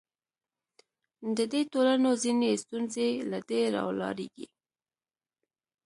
[1.37, 4.47] د دې ټولنو ځینې ستونزې له دې راولاړېږي.